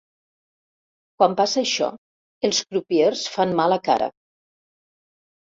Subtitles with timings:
[1.19, 1.89] Quan passa això
[2.49, 4.11] els crupiers fan mala cara.